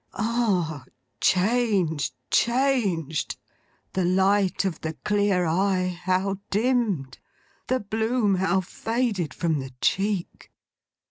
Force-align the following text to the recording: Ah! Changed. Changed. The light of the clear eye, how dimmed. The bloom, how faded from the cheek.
Ah! 0.15 0.83
Changed. 1.19 2.15
Changed. 2.31 3.37
The 3.93 4.03
light 4.03 4.65
of 4.65 4.81
the 4.81 4.93
clear 5.05 5.45
eye, 5.45 5.89
how 5.89 6.37
dimmed. 6.49 7.19
The 7.67 7.81
bloom, 7.81 8.33
how 8.37 8.61
faded 8.61 9.31
from 9.31 9.59
the 9.59 9.73
cheek. 9.79 10.51